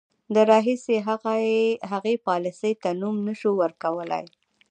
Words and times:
د 0.33 0.35
راهیسې 0.51 0.95
هغې 1.91 2.15
پالیسۍ 2.27 2.73
ته 2.83 2.89
نوم 3.01 3.15
نه 3.27 3.33
شو 3.39 3.51
ورکولای. 3.61 4.25